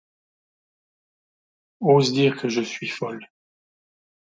[1.79, 3.29] Ose dire que je suis folle!